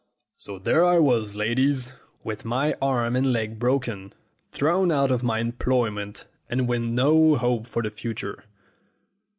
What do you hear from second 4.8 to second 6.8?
out of my employment, and